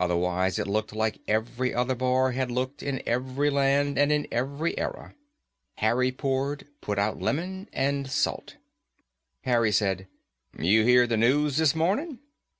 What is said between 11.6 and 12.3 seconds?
morning?"